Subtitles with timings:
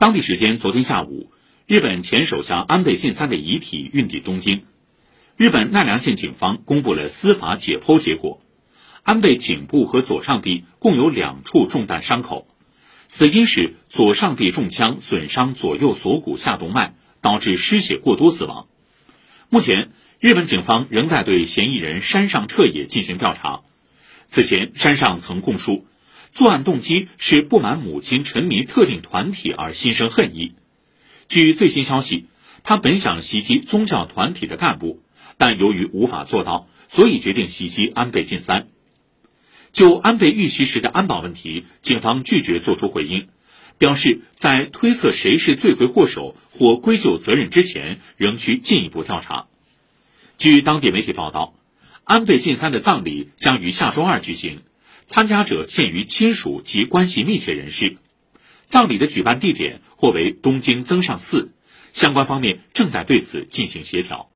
[0.00, 1.30] 当地时间昨天下午，
[1.66, 4.62] 日本前首相安倍晋三的遗体运抵东京。
[5.36, 8.40] 日本奈良县警方公布了司法解剖结果，
[9.02, 12.48] 安倍颈部和左上臂共有两处中弹伤口，
[13.08, 18.68] 死因是左上臂中枪损伤左右锁骨下动脉，导致失血过多死亡。
[19.50, 23.60] 目前，日本警方仍在对嫌疑人山上彻也进行调查。
[24.28, 25.84] 此前，山上曾供述，
[26.32, 30.54] 作案动机是不满母亲沉迷特定团体而心生恨意。
[31.28, 32.26] 据最新消息，
[32.62, 35.02] 他本想袭击宗教团体的干部，
[35.38, 38.68] 但由于无法做到，所以决定袭击安倍晋三。
[39.72, 43.28] 就安倍遇袭时的安保问题，警方拒绝作出回应，
[43.78, 49.46] 表示在推测谁是罪魁祸首或归咎责任之前，仍需进一步调查。
[50.38, 51.54] 据当地媒体报道。
[52.02, 54.62] 安倍晋三的葬礼将于下周二举行，
[55.10, 57.96] 参加者限于亲属及关系密切人士。
[58.66, 61.50] 葬礼的举办地点或为东京增上寺，
[61.92, 64.28] 相关方面正在对此进行协调。